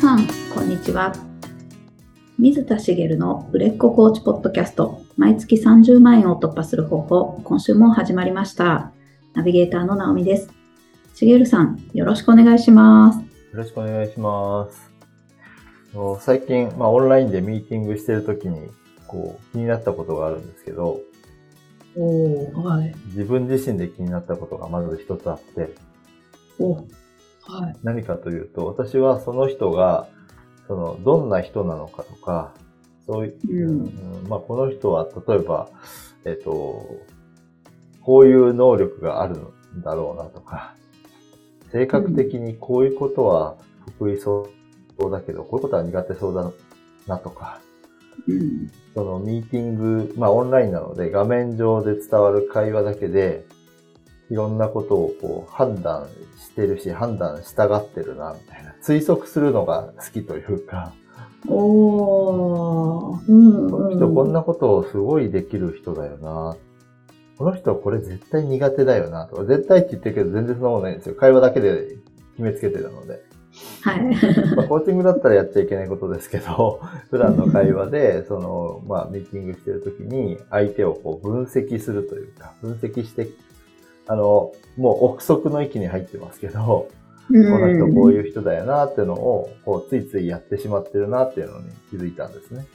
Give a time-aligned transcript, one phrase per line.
[0.00, 1.12] さん、こんにちは。
[2.38, 8.92] 水田茂の売れっ子コーチポッドキャスト、毎月30万円を突破する方法、今週も始まりました。
[9.34, 10.48] ナビゲーターの直美です。
[11.12, 13.18] 茂さん、よろしくお願いします。
[13.18, 14.90] よろしくお願いします。
[16.24, 18.70] 最近、まあ、オンラインでミーティングしてるときに、
[19.06, 21.02] こう、気になったことがあるんですけど、
[21.94, 22.94] おー、はい。
[23.08, 25.74] 自分自身で気になったことがまず一つあって、
[26.58, 26.86] お
[27.42, 27.76] はい。
[27.82, 30.08] 何かというと、私はその人が、
[30.66, 32.54] その、どんな人なのかとか、
[33.06, 33.30] そうい
[33.64, 33.80] う、うん
[34.22, 35.68] うんまあ、この人は、例えば、
[36.24, 37.00] えっと、
[38.02, 39.36] こういう能力がある
[39.76, 40.74] んだろうなとか、
[41.72, 43.56] 性格的にこういうことは
[43.98, 44.48] 得意そ
[44.98, 46.50] うだけど、こういうことは苦手そうだ
[47.06, 47.60] なとか、
[48.26, 48.70] うん。
[48.94, 53.44] そのミーティング、まあオンラインなので画面上で伝わる会話だけで、
[54.30, 58.74] いろんなことをこう判断してるし、判断したがってるな、みたいな。
[58.82, 60.94] 推測するのが好きというか、
[61.48, 66.56] おー、うん、この人こんなことをすごいできる人だよな。
[67.38, 71.14] この人はこれ絶対苦手だよな、とか、絶対って言ってるけど全然そんなことないんですよ。
[71.14, 71.96] 会話だけで
[72.32, 73.22] 決めつけてるので。
[73.82, 74.04] はい。
[74.56, 83.28] まあ、コーチングだったらやっちゃいけないことですけど、 普段の会話で、その、まあ、ミーティングしてるときに、相手をこう分析するというか、分析して、
[84.10, 86.88] あの、もう憶測の域に入ってますけど、こ
[87.28, 92.66] の人こうういう人だよなっていうのを、こう、ついついやってしまってるなっていうのに気づいたんですね。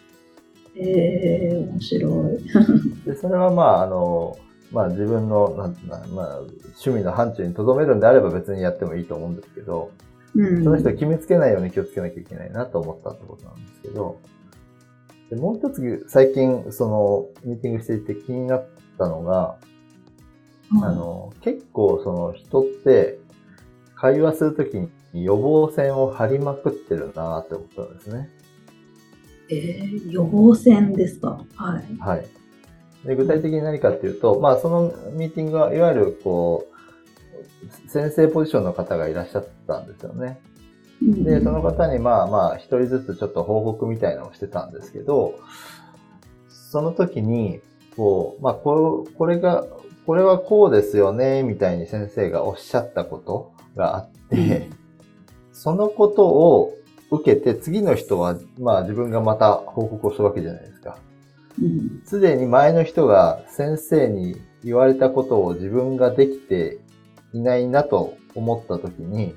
[0.77, 0.81] ん。
[0.81, 2.39] えー、面白い。
[3.05, 4.37] で、それはまあ、あの、
[4.71, 9.91] まあ自分の、なんていうのまあ、趣味の範疇に留めるんであれば別にやってもいいと思うんですけど、
[10.35, 10.63] うん。
[10.63, 14.19] その人を決めつけないように気をつけなきゃいけないなと思ったってことなんですけど、
[15.29, 18.65] でもう一つ最近、その、ミーティングしていて気になっ
[18.97, 19.57] たのが、
[20.71, 23.19] あの、結構その人って、
[23.95, 28.29] 会話するときに予防線を張りまくってるなって思ったんですね。
[29.49, 31.45] えー、予防線ですか？
[31.55, 31.97] はい。
[31.99, 32.25] はい。
[33.05, 36.67] で具体的に何かっていうと、まあそのミーティングはいわゆるこ
[37.87, 40.41] う、先生ポジションの方がいらっしゃったんですよね。
[41.01, 45.39] で、その方にまあまあ、一人ずつちょっと報告みたいなのをしてたんですけど、
[46.49, 47.61] その時に、
[47.95, 49.65] こう、まあ、ここれが、
[50.05, 54.69] これはこうですよね、みたいに先生がおっしゃったことがあって、
[55.51, 56.73] そのことを
[57.11, 60.97] 受けて次の人は、まあ自分がまた報告をするわけじゃないですか。
[61.61, 62.01] うん。
[62.05, 66.79] すでに前の人が先生に言われたことを自分ができて
[67.33, 69.35] いないなと思った時に、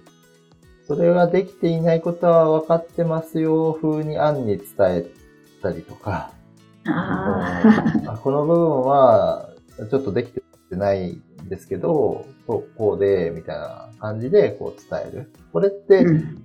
[0.86, 5.06] それができていないことは分かってますよ、風に案に伝え
[5.62, 6.32] たりとか、
[6.86, 7.62] あ
[8.06, 9.50] あこの部分は
[9.90, 10.42] ちょっとできて
[10.76, 15.32] ないんですけど、こうで、みたいな感じでこう伝える。
[15.52, 16.44] これって、ーうん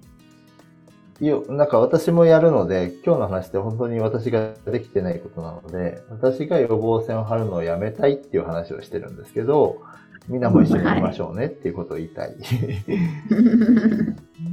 [1.23, 9.81] いや、なんか私もやるので、今日の話って本当に私ができてないことなので、私が予防線を張るのをやめたいっていう話をしてるんですけど、
[10.27, 12.35] みんなも一緒にやりましょうねっていうことを言いたい。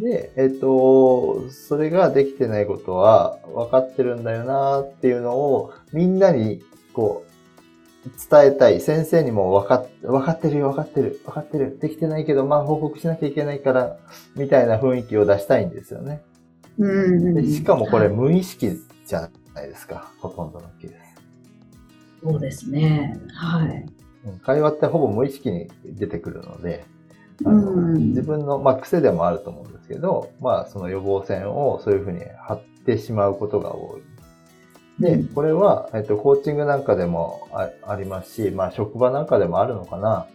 [0.01, 7.30] で、えっ、と、それができてないことは分かってるんだよなっていうのをみんなにこう
[8.05, 8.81] 伝えたい。
[8.81, 11.79] 先生にも分かっ分かってるよ、分かってる、分かってる。
[11.79, 13.99] できてないけど、まあ報告しなきゃいけないから、
[14.37, 16.23] みたいな雰囲気を出したいんですよね。
[16.79, 18.71] うんでしかもこれ無意識
[19.07, 20.11] じゃないですか。
[20.19, 20.95] ほとんどのケース。
[22.23, 23.19] そうですね。
[23.35, 23.87] はい。
[24.27, 26.85] うん会話ってほぼ無意識に出てくるので、
[27.45, 34.03] あのうん自分の、まあ、癖でもあると思うんですけど、まあ、その予防線をそういうふうに張ってしまうことが多い。
[35.01, 40.27] で、うんこれは、えっと、コーチングなんかでもあありますし、まあ、職場なんかでもあるのかな。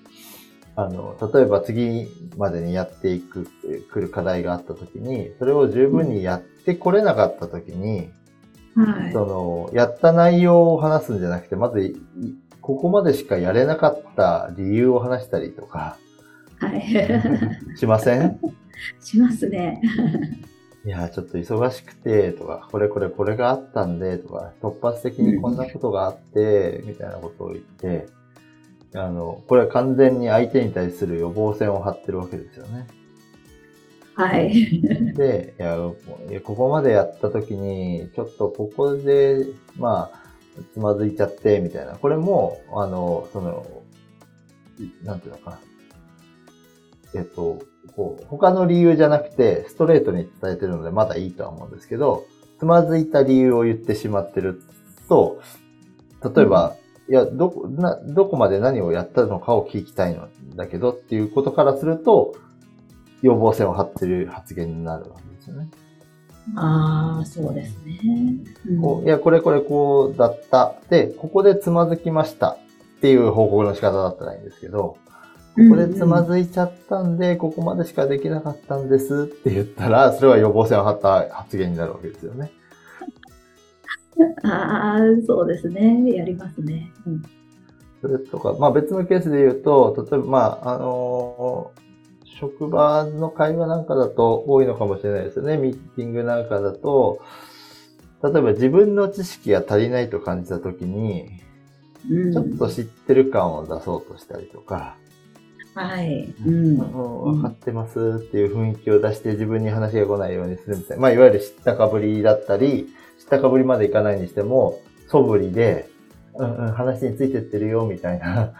[0.78, 3.48] あの、例えば次までにやっていく、
[3.92, 8.09] くる課題があったときに、それを十分にやってこれなかったときに、
[8.76, 9.14] はい。
[9.14, 11.96] その、やった内容を話すんじゃなくて、まず
[12.59, 15.97] ここまでしかやれなかった理由を話したりとか、
[16.59, 16.84] はい。
[17.78, 18.40] しません？
[19.00, 19.82] しますね。
[20.85, 28.08] いや、ちょっと忙しくて、とか、これこれこれがあったんで、とか、突発的にこんなことがあって、みたいなことを言って、
[28.93, 32.85] あの、これは完全に相手に対する予防線を張ってるわけですよね。
[34.14, 34.53] はい。
[35.16, 35.78] で、いや、
[36.43, 39.43] ここまでやった時に、ちょっとここで、
[39.78, 40.22] まあ、
[40.72, 41.97] つまずいちゃって、みたいな。
[41.97, 43.66] これも、あの、その、
[45.03, 45.59] なんていうのかな。
[47.16, 47.59] えっと、
[47.96, 52.26] こう、他の理由じゃなくて、ストレートに伝えてるので、まだいいとは思うんですけど、
[52.59, 54.62] つまずいた理由を言ってしまってる
[55.08, 55.40] と、
[56.36, 56.76] 例えば、
[57.08, 62.36] いや、どこ、な、どこまで何をやったのかを聞きたいのだけどっていうことからすると、
[63.22, 65.70] 予防線を張ってる発言になるわけですよね。
[66.56, 68.00] ああ、そうですね。
[68.70, 70.76] うん、こういや、これこれこうだった。
[70.90, 72.52] で、ここでつまずきました
[72.97, 74.97] っていう報告の仕方だったらいいんですけど、
[75.55, 82.52] ここでつまずいちゃったんで、ここまでしかできなかったんですって言ったら、それは予防線を張った発言になるわけですよね。
[84.43, 86.13] ああ、そうですね。
[86.13, 86.91] やりますね。
[87.07, 87.23] うん、
[88.02, 91.85] それとか、まあ別のケースで言うと、例えば、まあ、あのー
[92.40, 95.58] 職場の会話なんかだと多いのかもしれないですよね。
[95.58, 97.22] ミーティングなんかだと、
[98.22, 101.29] 例えば自分の知識が足りないと感じたときに、
[102.09, 104.97] うん、ちょっと知ってる感を出そうとしたりとか、
[105.75, 106.33] はい。
[106.45, 106.77] うん。
[106.77, 111.01] 分かってますっていう雰囲気を出して自分に話が来ないようにするみたいな。
[111.01, 112.87] まあ、いわゆる知ったかぶりだったり、
[113.19, 114.79] 知ったかぶりまでいかないにしても、
[115.09, 115.89] 素振りで、
[116.35, 118.53] うんうん、話についてってるよ、みたいな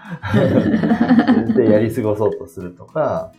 [1.56, 3.32] で、やり過ごそうとするとか、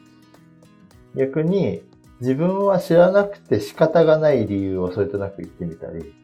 [1.15, 1.83] 逆に
[2.21, 6.15] 自分は知らなくて仕方がない理由をそれとなく言ってみたり、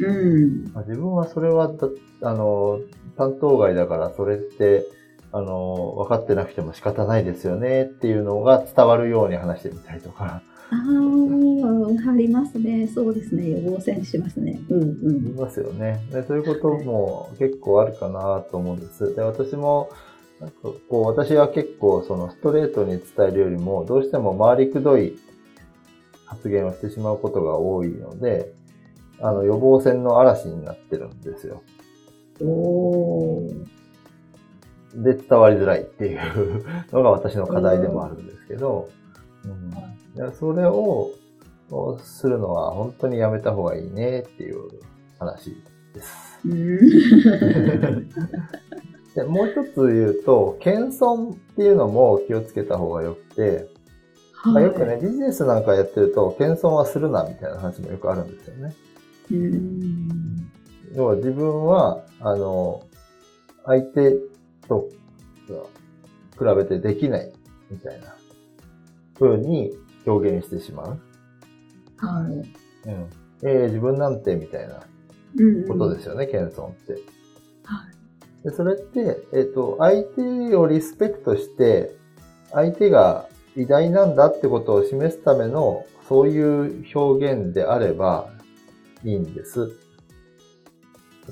[0.00, 1.88] うん、まあ、自分はそれはだ、
[2.22, 2.80] あの、
[3.16, 4.86] 担当外だからそれって、
[5.32, 10.42] あの、分かってなくても仕方ないですよねっていうのが伝わるように話してみたりとか。
[10.70, 12.86] ああ、ありますね。
[12.86, 13.50] そうですね。
[13.50, 14.60] 予防線しますね。
[14.68, 15.26] うんうん。
[15.28, 16.02] いますよね。
[16.10, 19.14] でそういうことも結構あるかなと思うんです。
[19.14, 19.90] で、私も、
[20.40, 20.56] なんか
[20.88, 25.18] こう、私は結構そのストレートに伝えるよりも、どうしても回りくどい
[26.26, 28.52] 発言をしてしまうことが多いので、
[29.20, 31.62] あの、予防線の嵐になってるんですよ。
[32.40, 33.48] お
[34.94, 38.90] で、伝わりづらいっていうのが私の課題でもあるんですけど、
[39.44, 39.48] う
[40.28, 41.10] ん、それを
[42.02, 44.68] するのは本当にやめた方がいいねっていう
[45.18, 45.56] 話
[45.94, 46.38] です。
[49.14, 53.68] でもう一つ言うと、謙遜っていうのも気をつけた方がよくて、
[54.32, 58.74] はい、よくね、ビジネスなんかやってると、謙遜はするなみたいな話もよくあるんですよね。
[59.30, 60.08] うん。
[60.94, 62.82] 要は自分は、あの、
[63.64, 64.16] 相手
[65.48, 65.70] と
[66.38, 67.32] 比べてできない
[67.70, 68.14] みたいな
[69.18, 69.70] 風に
[70.06, 71.00] 表現してしまう。
[71.96, 72.88] はい。
[72.88, 73.10] うん。
[73.42, 74.80] えー、自分なんてみたいな
[75.68, 76.92] ことですよね、うんうん、謙遜って。
[77.64, 77.88] は
[78.40, 78.44] い。
[78.44, 81.94] でそれって、えっ、ー、と、相手をリスペクトして、
[82.52, 88.30] 相手が偉大なんだってことを示すための、そういう表現であれば
[89.04, 89.72] いいんです。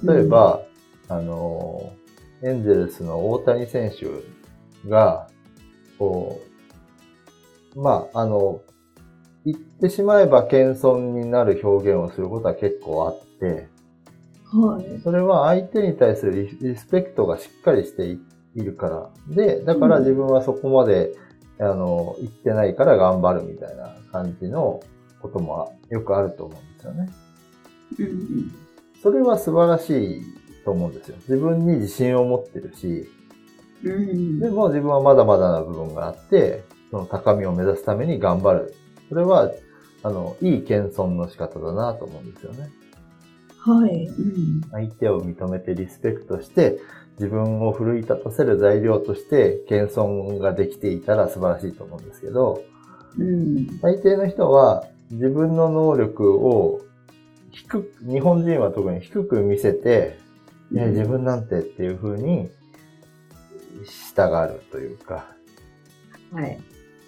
[0.05, 0.63] 例えば、
[1.09, 1.93] うん、あの、
[2.43, 5.29] エンゼルスの大谷選手が、
[5.99, 6.41] こ
[7.77, 8.63] う、まあ、あの、
[9.45, 13.69] 言ってしまえば謙遜になる表現をすることは結構あって、
[14.53, 15.01] はい。
[15.03, 18.19] それは相手に対するリスペクトがしっかりしてい
[18.57, 19.35] るから。
[19.35, 21.13] で、だから自分はそこまで、
[21.59, 24.81] うん、あの、言ってないから頑張るみたいな感じの
[25.23, 27.09] こともよくあると思うんですよね。
[27.99, 28.53] うん。
[29.03, 30.23] それは素晴らしい
[30.65, 31.17] と思うんですよ。
[31.29, 33.09] 自分に自信を持ってるし、
[33.83, 38.75] うん、でも自分はまだまだな部分があって、その高みを目指すために頑張る。
[39.09, 39.51] それは、
[40.03, 42.71] あの、いい謙遜の仕方だなと思うんですよね。
[43.59, 44.07] はい。
[44.07, 46.79] うん、相手を認めてリスペクトして、
[47.19, 52.63] 自分を奮い立たせる材料として、謙遜ができていたら素晴らしいと思うんですけど、
[53.19, 56.81] うん、大抵の人は自分の能力を
[57.51, 60.19] 低く、日本人は特に低く見せて、
[60.71, 62.51] ね、自分なんてっていう風に
[64.15, 65.27] 従うというか。
[66.33, 66.61] はい。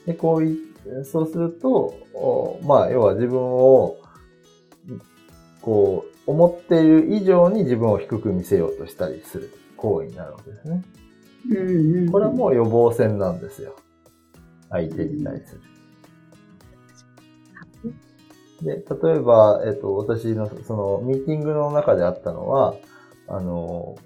[0.06, 0.58] で、こうい
[1.04, 1.94] そうすると、
[2.64, 3.96] まあ、要は自分を、
[5.60, 10.82] こう、思っている以上に自分を低く見せようとしたりする行為になるわけですね。
[11.50, 13.76] うんうん、これはもう予防線なんですよ。
[14.70, 15.60] 相手に対する。
[18.62, 22.74] で、例えば、えっと、私のそのミーティングの中であったのは、
[23.32, 23.96] あの、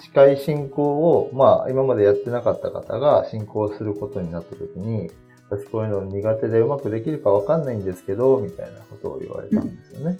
[0.00, 5.10] 司会進行を、まあ、今までやってなかった方が進行することになった時に、
[5.50, 10.18] 私こういうの苦手でうまくできるかわかんないんですけど、みたいなことを言われたんですよね。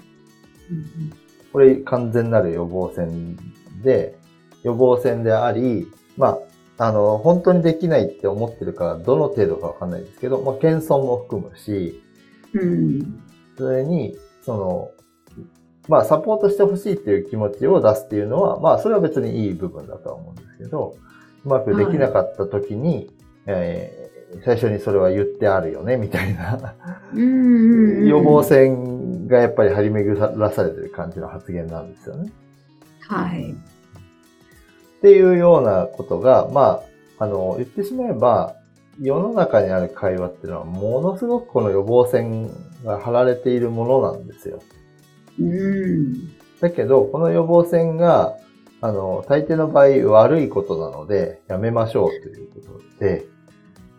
[1.52, 3.37] これ完全なる予防線
[3.82, 4.16] で、
[4.64, 6.38] 予防線であり、ま
[6.78, 12.02] あ、あの、本当にできないって思ってるからどの程度かわかんないですけど、まあ、謙遜も含むし、
[12.54, 13.23] うん、
[13.56, 14.90] それに、その、
[15.89, 20.97] まあ、サポートしてほしいっていう気持ちを出すっていうのは、まあ、それは別にいい部分だとは思うんですけど、
[21.45, 23.07] うまくできなかった時に、はい、
[23.47, 26.75] えー、最初にそれは言ってあるよね、みたいな
[27.15, 32.33] 予防線がやっぱり張り巡らされてる感じの発言なんですよね。
[33.01, 33.53] はい。
[33.53, 33.55] っ
[35.01, 36.81] ていうようなことが、ま
[37.19, 38.55] あ、あの、言ってしまえば、
[39.01, 42.51] 世の中にある会話っていうのは、ものすごくこの予防線
[42.85, 44.62] が貼られているものなんですよ。
[45.39, 46.31] うん。
[46.61, 48.37] だけど、この予防線が、
[48.81, 53.27] あの、大抵の場合悪いことなので、やめましょうということで、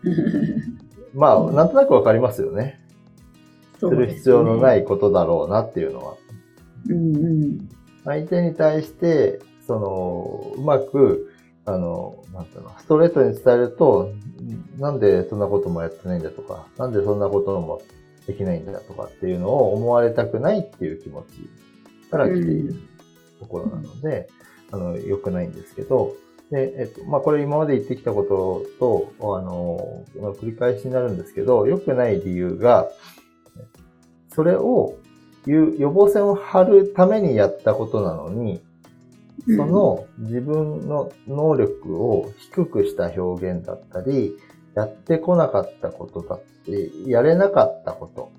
[1.14, 2.80] まあ、なんとなくわかりますよね。
[3.78, 6.14] する必要のないことだろうなっていうのは。
[6.88, 7.68] うんうん、
[8.04, 11.30] 相手に対して、その、うまく、
[11.66, 14.10] あの、なんていうの、ストレートに伝えると、
[14.78, 17.80] なんでそんなこともやってないんだとか、なんでそんなことも
[18.26, 22.74] できないんだとかっていうのを思われたくないっていう気持ちから来ている
[23.40, 24.28] ところなので、
[24.72, 26.14] うん、あの、良くないんですけど、
[26.50, 30.04] で、えっと、まあ、これ今まで言ってきたことと、あの、
[30.34, 32.88] 繰り返しになるんですけど、良くない理由が、
[34.34, 34.96] それを
[35.46, 38.62] 予防線を張るためにやったことなのに、
[39.46, 44.36] その自分の能力を低くした表現だったり、
[44.74, 48.30] やってこなかったことだって、やれなかったこと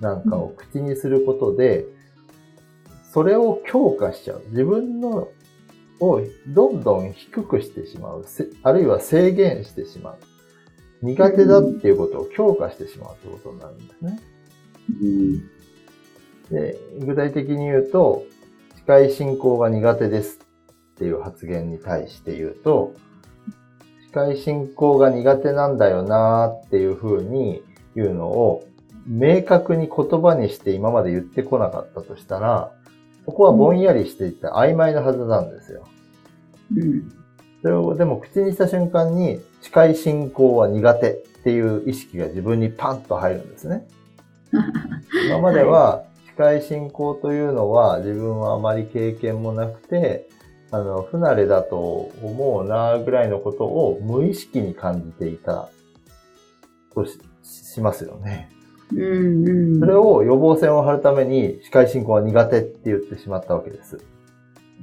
[0.00, 1.86] なんかを口にすることで、
[3.12, 4.42] それを強化しちゃう。
[4.50, 5.28] 自分の
[6.00, 8.24] をどんどん低くしてしまう。
[8.62, 10.18] あるいは制限してしまう。
[11.02, 14.20] 苦手だっていうことを強化してしまうということになるんですね。
[16.50, 18.24] で具体的に言うと、
[18.76, 20.40] 司会進行が苦手です
[20.94, 22.94] っていう発言に対して言うと、
[24.14, 27.64] 司会進行が苦手なんだよなーっていうふうに
[27.96, 28.64] 言うのを
[29.06, 32.70] 明確に言葉にして今まで言ってこなかったとしたら、
[33.26, 35.88] ここはぼんやりしていた曖昧なはずなんですよ。
[36.76, 37.12] うん。
[37.60, 43.86] それをでも口にした瞬間に、司会進行は苦手っていう意識が自分にパンと入るんですね。
[45.26, 50.28] 今までは、司会進行というのは自分はあまり経験もなくて、
[50.70, 55.68] あの、不慣れだと思うなぐらいのことを無意識に感じていた
[56.94, 58.48] とししますよね。
[58.92, 63.98] うんうん、それを予防線を張るために司会進行は苦手って言ってしまったわけです。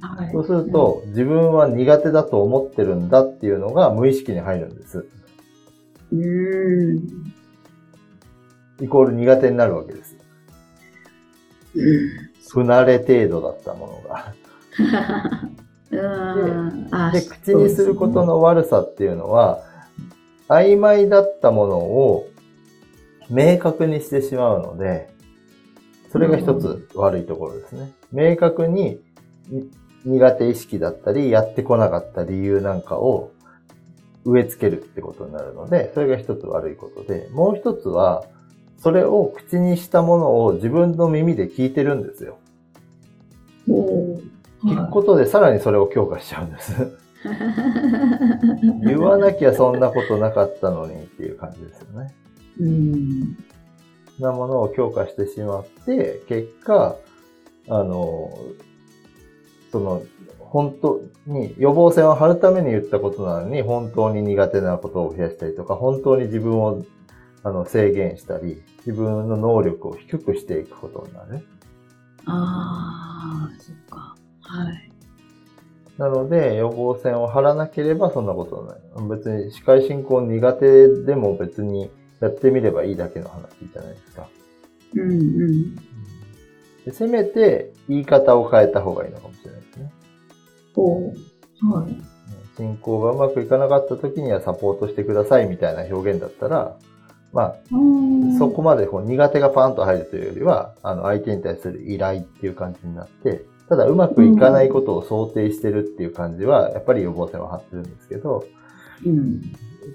[0.02, 5.06] はい、そうすると、うん、自分は苦手だと思ってるんだっていうのが無意識に入るんです。
[6.12, 6.98] うん。
[8.82, 10.18] イコール苦手になるわけです。
[11.76, 12.10] うん、
[12.50, 14.34] 不慣れ程度だったものが。
[15.92, 19.62] でで、口にすることの悪さっていうのは、
[20.48, 22.28] 曖昧だったものを
[23.30, 25.10] 明確にしてしまうので、
[26.12, 27.92] それが一つ悪いところですね。
[28.12, 29.00] 明確に
[30.04, 33.32] 苦手意識だったり、やってこなかった理由なんかを
[34.26, 38.26] 植え付けるってことになるので、それが一つ悪いことで、もう一つは、
[38.78, 42.38] それを口にしたものを自分の耳で聞いてるんですよ。
[44.64, 46.98] 聞くことでさらにそれを強化しちゃうんです。
[48.84, 52.14] 言わなきゃそんなことなかったのにっていう感じですよね。
[52.60, 53.38] うん。
[54.20, 56.96] なものを強化してしまって、結果、
[57.70, 58.32] あの、
[59.72, 60.04] その、
[60.40, 66.84] 本当に予防線を張るために言ったことなのに、本当に苦手なことを増やしたりとか、本当に自分を
[67.44, 71.46] あの制限したり、自分の能力を低くしていくことになる。
[72.26, 74.16] ああ、そっか。
[74.52, 74.92] はい。
[75.98, 79.10] なので、予防線を張らなければそんなことない。
[79.10, 81.90] 別に司会進行苦手でも別に
[82.20, 84.28] やってみればいいだけの話じゃないですか。
[84.96, 85.76] うんうん。
[86.86, 89.94] でせめて言い方を変えた方がいいのかもしれないですね。
[90.76, 92.02] おはい。
[92.58, 96.78] 進行がうまくいかなかった時にはサポートしてくださいみたいな表現だったら、
[97.32, 97.56] まあ、
[98.38, 108.46] そこまでこう苦手がパンと入るというよりは、あの、相手に対する依頼っていう感じになって、ただうまくいかないことを想定してるっていう感じは、やっぱり予防線は張ってるんですけど、
[109.06, 109.42] うん、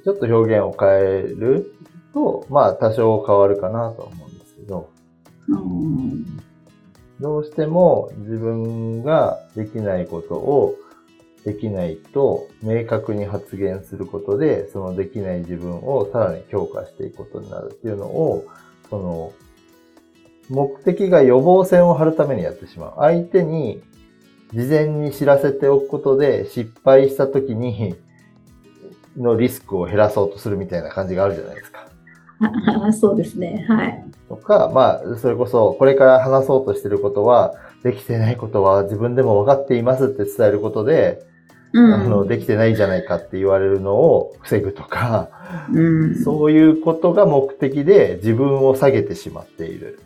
[0.03, 1.75] ちょっと表現を変える
[2.15, 4.89] と、まあ多少変わるかなと思うんですけど、
[5.49, 6.25] うん、
[7.21, 10.77] どうしても自分ができないことを
[11.45, 18.47] できないと明確に発言することで、そのできない自分をさらに強化していくことになるっていうのを、
[18.89, 19.33] その
[20.49, 22.93] 目的が予防線を張るためにやってしまう。
[22.99, 23.83] 相手に
[24.53, 27.97] 事前に知らせておくことで失敗した時に
[29.17, 31.89] のリスクを減らそうとするみたいな感じがあるじゃないですか。
[32.39, 33.65] あそうですね。
[33.69, 34.05] はい。
[34.29, 41.23] とか、まあ、それこそ、これから話そうとしてることは、できてないことは自分でも分かっていますって伝えることで、
[41.73, 45.29] うん、あの、できてないじゃないかって言われるのを防ぐとか、
[45.73, 50.01] うん、そういうことが目的で自分を下げてしまっている。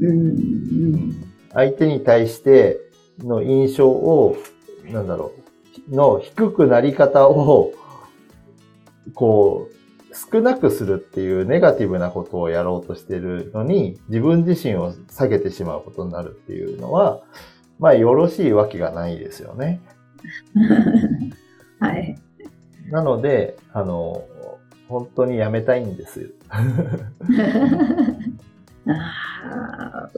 [0.00, 2.80] うん、相手に対して
[3.18, 4.36] の印象を、
[4.90, 5.32] なんだろ
[5.90, 7.72] う、の低くなり方を、
[9.14, 9.74] こう、
[10.14, 17.20] 少なくするっていうネガティブなことをやろうとしてるのに、自分自身を下げてしまうことになるっていうのは、
[17.78, 19.80] まあ、よろしいわけがないですよね。
[21.80, 22.16] はい。
[22.90, 24.24] なので、あの、
[24.88, 26.32] 本当にやめたいんです。
[28.86, 30.10] あ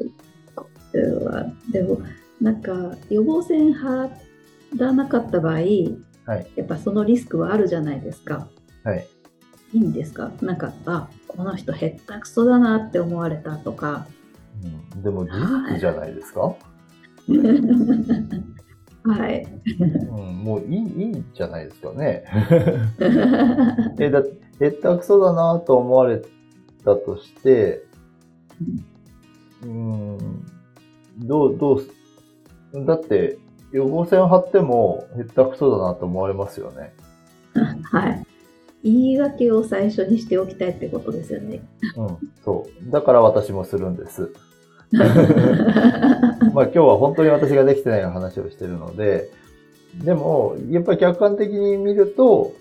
[0.54, 2.00] これは、でも、
[2.40, 4.10] なんか、予防線張
[4.76, 5.66] らなかった場合、はい、
[6.56, 8.48] やっぱそのリスクはあるじゃないですか。
[8.82, 9.06] はい。
[9.72, 10.30] いいんですか？
[10.40, 14.06] なんか、あ、この人へったくそだなって思われたとか。
[14.94, 15.32] うん、でも事
[15.72, 16.58] 実じゃないですか、はい
[19.06, 19.46] はい。
[19.76, 22.24] うん、もういい、いいんじゃないですかね。
[23.98, 24.22] え、だ
[24.60, 26.22] へったくそだなと思われ
[26.84, 27.84] たとして、
[29.62, 30.18] うん、
[31.18, 33.38] どう、どう、だって、
[33.72, 36.94] 予防線を張っても、へったくそだなと思われますよね。
[37.82, 38.26] はい。
[38.84, 41.62] 言い訳を最初にしておきたいってことですよね。
[41.96, 42.90] うん、そう。
[42.90, 44.30] だから私もするんです。
[44.92, 49.30] まあ今日は本当に私ができてない話をしてるので、
[50.04, 52.52] でも、やっぱり客観的に見ると、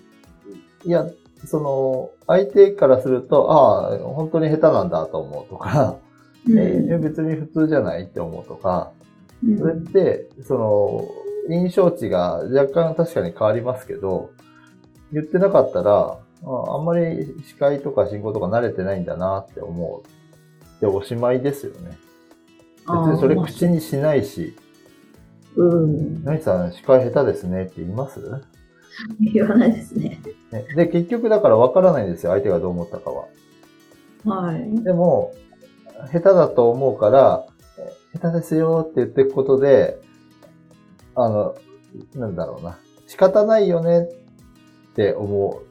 [0.84, 1.06] いや、
[1.46, 5.96] その、相手からすると、ああ、本当に下手なんだと思うとか、
[6.48, 8.92] うん、え別に普通じゃないって思うとか、
[9.46, 11.08] うん、それって、その、
[11.48, 14.30] 印象値が若干確かに変わりますけど、
[15.12, 20.80] 言ってなかったら、あんまり司会とか進行とか慣れてないんだなって思う。
[20.80, 21.96] で、おしまいですよね。
[22.86, 24.56] 別にそれ口にしないし、
[25.56, 26.24] うん。
[26.24, 28.42] 何さん、司会下手ですねって言います？
[29.20, 30.20] 言わないですね。
[30.76, 33.26] で、結局だから分からないんですよ、相手がどう思ったかは。
[34.24, 34.82] はい。
[34.82, 35.32] でも、
[36.12, 37.46] 下手だと思うから、
[38.12, 39.98] 下手ですよって言っていくことで、
[41.14, 41.54] あの、
[42.14, 42.78] なんだろうな。
[43.06, 44.08] 仕方ないよね
[44.92, 45.62] って思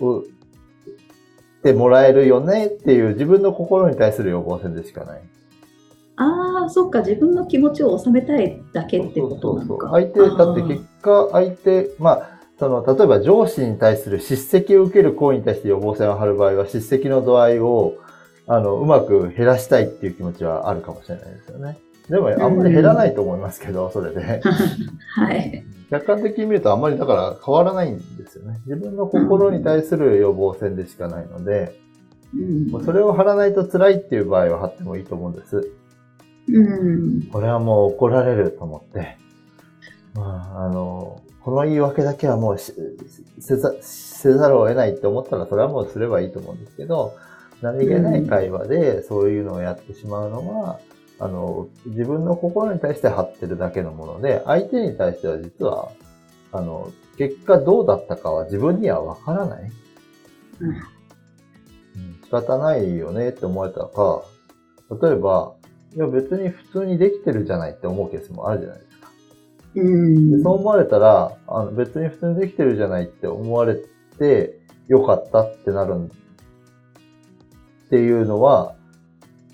[0.00, 5.22] う、ってもらえるよねっていう自分の心に対する予防線でしかない。
[6.16, 9.90] ああ、そっか、自分の気持ちを収めたいだけってことなのか。
[9.90, 12.31] 相手、だって結果、相手、まあ、
[12.62, 17.94] その、例えば上司に対する叱責を受ける行為に対して予防線を張る場合は、叱責の度合いを、
[18.46, 21.80] あの、うまく減らしたいっていう気持ちはあるかもしれないですよね。
[22.08, 24.40] でも、あんまり減らないと思いますけど、それで。
[25.16, 25.64] はい。
[25.90, 28.60] 客観的に見るとあんまりだから変わらないんですよね。
[28.66, 31.80] 自分の心に対する予防線でしかないので、
[32.72, 35.72] うん、それを張らないと辛いっていう場合は張ってもいいと思うんです。
[36.48, 39.16] うん、これはもう怒られると思って、
[40.14, 42.72] まあ、あの、この言い訳だけはもうせ
[43.56, 47.14] ざせざるを得ないって思ったらそれはもうすればいいと思うんですけど、
[47.60, 50.80] 何気ない会話でそういうのをやってしまうのは、
[51.18, 55.90] あの、自分の心に対して張ってるだけのもので、相手に対しては実は、
[56.52, 59.72] あの、結果どうだったかは自分にはわからない。
[60.60, 60.74] うん。
[62.24, 64.24] 仕方ないよねって思われたか、
[65.02, 65.54] 例えば、
[65.94, 68.91] いや別に普通にできてるじゃないって思うケースもあるじゃないですか。
[69.74, 70.42] うん。
[70.42, 73.76] そう思われたら、あの別に普通にできてるじゃないって思われ
[74.18, 74.58] て、
[74.88, 76.10] よかったってなる
[77.86, 78.74] っていうのは、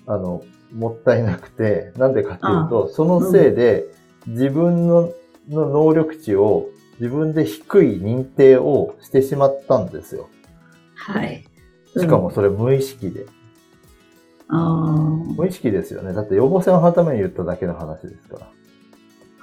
[0.05, 3.85] あの、もったいなくて、なんでかっていうと、そのせいで
[4.27, 5.11] 自分の
[5.49, 10.29] の能力値を自分で低い認定をしてしまったんですよ。
[10.95, 11.43] はい。
[11.97, 13.25] しかもそれ無意識で。
[14.47, 14.91] ああ。
[15.35, 16.13] 無意識ですよね。
[16.13, 18.51] だって予防線を張るために言っただけの話ですから。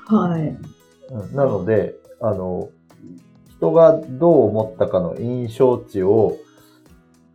[0.07, 0.57] はい。
[1.35, 2.71] なので、あの、
[3.57, 6.37] 人がどう思ったかの印象値を、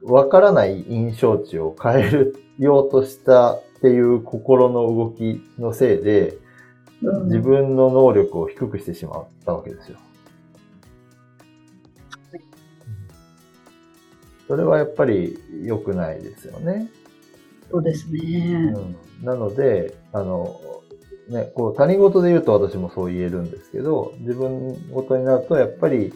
[0.04, 6.38] わからない印象値を変えるようとしたっていう心の動きのせいで、
[7.26, 9.98] 自分の能力を低くしてしまったわけですよ。
[14.48, 16.92] それはやっぱり良くないですよね。
[17.72, 18.74] そうですね。
[18.76, 20.60] うん、なので、あの、
[21.30, 26.14] ね、こう他人事で言うと私もそう言えるんですけど、自分事になるとやっぱり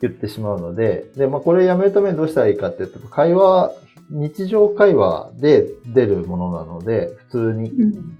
[0.00, 3.72] 言ってしまうので、で、まあこれやめるためにどうしたらいいかっていうと、会話
[4.10, 7.70] 日常会話で出るものなので、普通に。
[7.70, 8.18] うん、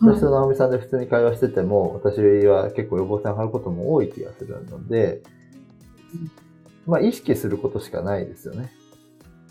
[0.00, 5.22] 私と直美さんで普通に会話してても、私は結構予防線を張ることも多い気がするので、
[6.86, 8.72] まあ意識することしかないですよね。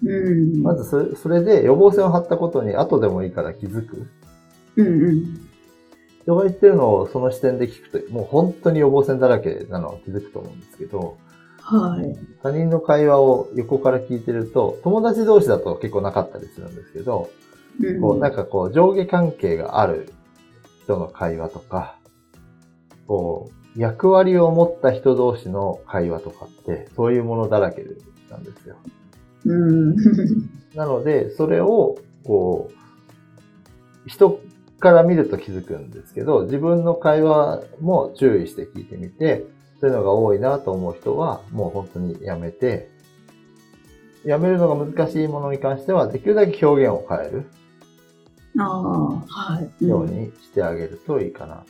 [0.04, 4.08] うん、まずそれそれで予防線を張ったことに後でもいいから気づく。
[4.78, 5.50] うんうん、
[6.24, 11.18] 人が言ってるのをその視点で聞くと、もう本当に予防線だらけなのは気づくと思うんですけど、
[11.62, 12.16] はい。
[12.42, 17.30] 他人の会話を横から聞いてると、友達同士だと結構なかったりするんですけど、
[17.80, 20.14] うん、こうなんかこう上下関係がある
[20.84, 21.98] 人の会話とか、
[23.08, 27.86] こう役割を持った人同士の会話とかって、そういうものだらけ
[28.30, 28.78] なんですよ。
[29.46, 29.96] うん。
[30.76, 34.40] なので、それを、こう、人
[34.82, 39.46] から見ると気づくんですけど、自分の会話も注意して聞いてみて、
[39.80, 42.89] そういうのが多いなと思う人は、もう本当にやめて、
[44.26, 47.46] やめるのが難しいものに関しては、できるだけ表現を変える。
[48.60, 49.88] ああ、はい。
[49.88, 51.63] ようにしてあげるといいかな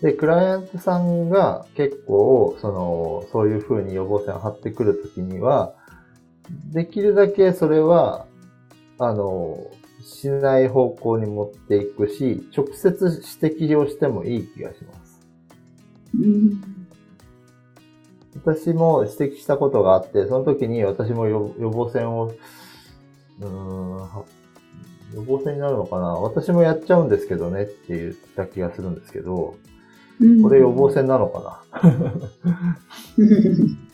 [0.00, 0.06] と。
[0.06, 5.74] で、クライアントさんが結構、その、そういうふうに予防線を張ってくるときには、
[6.72, 8.26] できるだけそれは、
[8.98, 9.58] あの、
[10.02, 15.20] しない方向に持っていくし、直接指摘をしてもいい気がします。
[16.14, 16.60] うん、
[18.44, 22.32] 私も指摘したことがあって、その時に私も予防線を、
[23.40, 23.48] うん、
[25.14, 26.08] 予防線になるのかな。
[26.14, 29.56] 私もやっちゃうんですけどねって言った気がするんですけど、
[30.42, 31.90] これ予防線なのかな？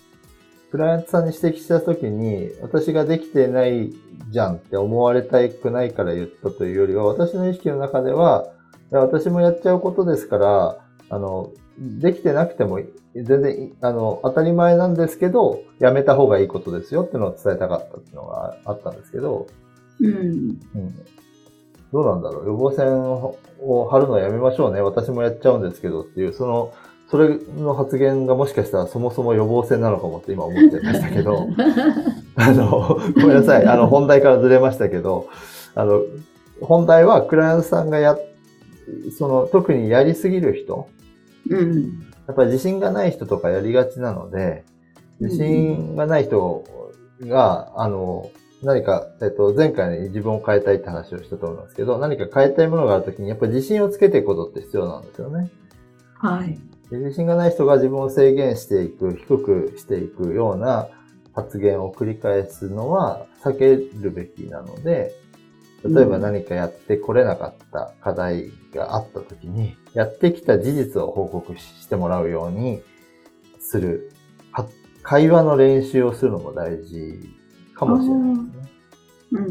[0.70, 3.92] クライアントさんに指摘したときに、私ができてない
[4.30, 8.48] じゃんって思われたくないから言ったというよりは、私の意識の中では、
[8.92, 10.78] いや私もやっちゃうことですから、
[11.10, 12.80] あの、できてなくても、
[13.14, 19.46] 全然、あの、当たり前なんですけど、やめた方がいいことですよっていうのを伝えたかったっていうのがあったんですけど、
[20.00, 20.14] うん。
[20.14, 20.58] うん。
[21.92, 23.36] どうなんだろう予防線を
[23.88, 24.80] 張るのはやめましょうね。
[24.82, 26.72] 私もやっちゃうんですけどっていう、その、
[27.10, 31.48] それの発言がもしかしたらそもそも予防線なのかもって今思っちゃいましたけど、
[32.36, 33.66] あの、ごめんなさい。
[33.66, 35.28] あの、本題からずれましたけど、
[35.74, 36.02] あの、
[36.60, 38.18] 本題はクライアントさんがや、
[39.16, 40.88] その、特にやりすぎる人、
[41.48, 41.82] うん、
[42.26, 44.64] やっぱり自信がない人とかやりがちなので、
[45.20, 46.64] 自信がない人
[47.22, 48.30] が、あの、
[48.62, 55.50] 何か、えっと、前回に自分を変えたいって話をしたと思いますけど、何か変えたいものがあるときに、やっぱり自信をつけていくことって必要なんですよね。
[56.14, 56.58] はい。
[56.90, 60.88] 自信がない人が自分を制限していく、低くしていくような
[61.34, 65.12] 発言を繰り返すのは避けるべきなので、
[65.84, 72.82] 例えば何かやってこれなかった課題があった時に、やってきた事実を報告してもらうように
[73.60, 74.12] する。
[75.08, 77.18] 会話の練習をするのも大事
[77.74, 78.68] かもしれないですね。
[79.32, 79.44] うん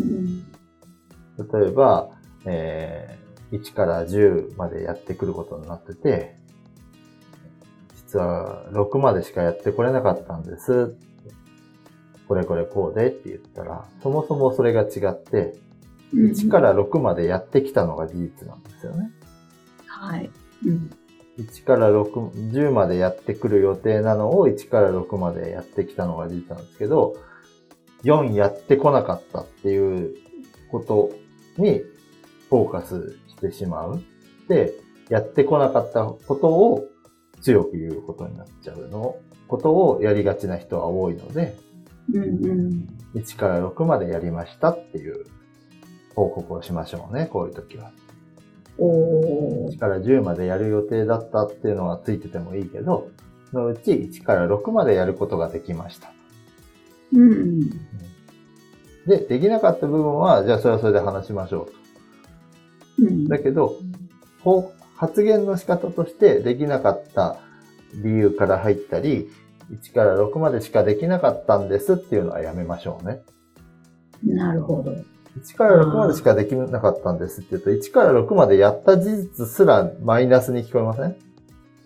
[1.39, 2.09] うん、例えば、
[2.45, 6.35] えー、1から10までやってくることになってて、
[8.07, 10.95] 実は6までしかやってこれなかったんです。
[12.27, 15.55] これこれこうでって言ったら、そもそもそれが違って、
[16.13, 19.11] 1から6までやってきたのが事実なんですよね。
[19.87, 20.29] はい。
[20.65, 20.89] うん、
[21.37, 27.15] 1から6、10までやってくる予定なのを1から6までやってきたのが事実なんですけど、
[28.03, 30.15] 4やってこなかったっていう
[30.71, 31.11] こと
[31.57, 31.81] に
[32.49, 34.01] フォーカスしてしまう。
[34.47, 34.73] で、
[35.09, 36.85] やってこなかったことを
[37.41, 41.55] 強く言うことになっちゃうの、ことをやりがちな人は多いので、
[42.13, 45.25] うんうん、1から6までやりましたっていう
[46.15, 47.91] 報告をしましょうね、こういう時は。
[48.79, 53.09] お1から10までやる予定だったっていうのはついててもいいけど、
[53.51, 56.11] そのうち1から6までやることができました。
[57.13, 57.69] うん、うん、
[59.07, 61.73] で、できなかった部分は、じゃあそれはそれで話しましょうと。
[62.99, 63.75] うん、だけど、
[64.97, 67.37] 発言の仕方としてできなかった
[68.03, 69.29] 理由から入ったり、
[69.71, 73.21] 1から6までしかできなかったんですっていうのはやめましょうね。
[74.23, 74.91] なるほど。
[75.39, 81.15] 1から6までしかできなかったんですって言うと、1から6までやった事実すらマイナスに聞こえません？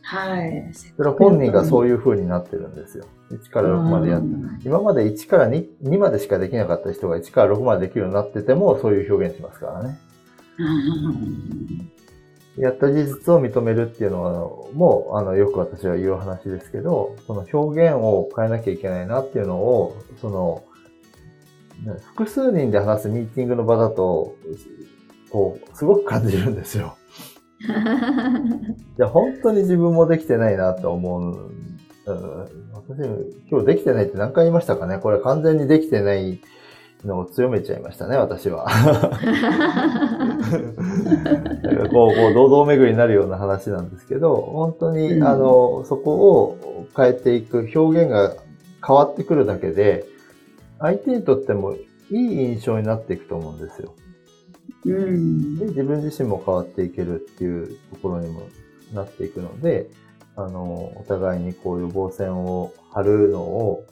[0.03, 0.71] はい。
[0.73, 3.05] それは本人がそういう風になってるんですよ。
[3.31, 4.25] 1から6までやった。
[4.65, 9.99] 今まで1から 2, 2までしかできなかった人が1から6までできるようになってても、そういう表現しますからね。
[12.57, 14.33] やった事実を認めるっていうのは、
[14.73, 20.63] もう、あの、よく私は言う話ですけど、その表現を変えなきゃいけないなっていうのを、その、
[22.07, 24.35] 複数人で話すミーティングの場だと、
[25.31, 26.95] こう、すごく感じるんですよ。
[28.97, 31.51] じゃ本当に自分もできてないなと思う。
[32.73, 32.97] 私、
[33.49, 34.97] 今日できてないって何回言いましたかね？
[34.97, 36.41] これ完全にできてない
[37.05, 38.67] のを強めちゃいましたね、私は。
[41.91, 48.35] こう、こう、堂々巡りになるような話なんですけど、本当に、うん、あの、そこを変えていく、表現が
[48.85, 50.05] 変わってくるだけで、
[50.79, 51.77] 相手にとってもい
[52.11, 52.17] い
[52.51, 53.95] 印象になっていくと思うんですよ。
[54.85, 58.47] うん、で自分自身も変わっていけるっていうところにも
[58.93, 59.89] なっていくので、
[60.35, 63.85] あの、お互いにこう予防線を張るのを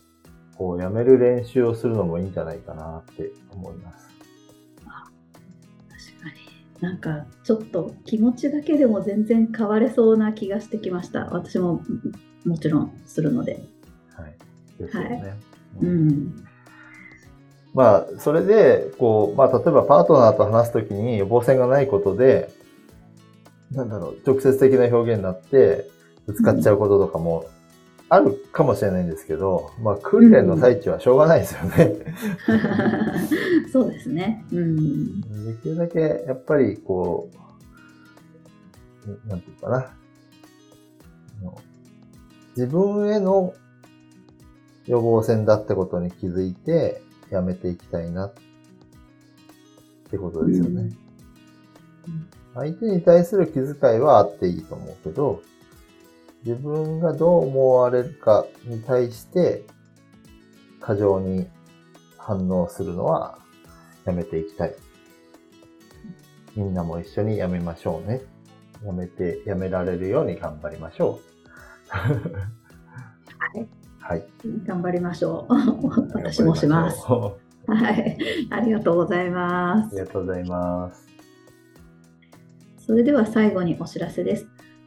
[0.60, 4.10] こうやめる練習をするのもいいんじゃないかなって思います。
[4.76, 6.82] 確かに。
[6.82, 11.30] なんかちょっと気持ちだけでも全然変われそうな気がしてきました。
[11.32, 11.82] 私も
[12.44, 13.64] もちろんするので。
[14.14, 14.36] はい。
[14.78, 15.10] ですよね。
[15.16, 16.46] はい、うん。
[17.74, 22.52] まあ、それで、こう、まあ、例えばパートナーと話すときに予防線がないことで、
[23.72, 25.90] なんだろう、直接的な表現になって、
[26.26, 27.46] ぶつかっちゃうこととかも
[28.10, 31.96] あるかもしれないんですけど、まあ、訓練の最中はしょうがないですよね。
[33.72, 34.46] そうですね。
[34.52, 35.22] うん。
[35.22, 37.30] できるだけ、やっぱり、こ
[39.06, 39.94] う、なんていうかな。
[42.58, 43.54] 自分への
[44.86, 48.34] 予防線だってことに気づいて、やめていきたいなっ
[50.10, 50.82] てことですよね。
[50.82, 51.10] うん
[52.56, 55.42] 相手に対する気遣いはあっていいと思うけど、
[56.46, 59.66] 自分がどう思われるかに対して
[60.80, 61.48] 過剰に
[62.18, 63.40] 反応するのは
[64.06, 64.76] やめていきたい。
[66.56, 68.22] みんなも一緒にやめましょうね。
[68.86, 71.30] やめて、やめられるように頑張りましょう。
[71.90, 72.08] は
[73.56, 73.68] い。
[74.00, 74.26] はい。
[74.66, 75.54] 頑張りましょう。
[76.18, 77.06] 私もします。
[77.08, 77.34] は
[77.92, 78.18] い。
[78.50, 79.96] ありがとうございます。
[79.96, 81.08] ありがとうございます。
[82.78, 84.48] それでは最後にお知らせです。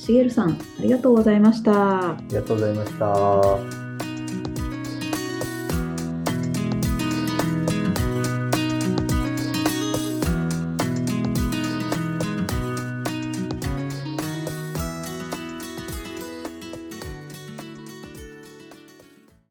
[0.00, 2.12] しげるさん、ありがとうございました。
[2.12, 3.89] ありがとうございました。